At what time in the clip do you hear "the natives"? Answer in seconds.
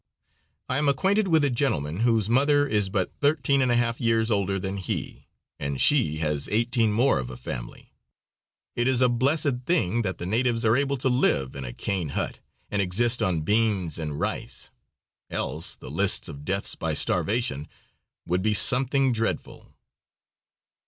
10.17-10.65